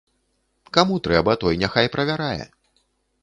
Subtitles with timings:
[0.77, 2.45] Каму трэба, той няхай правярае.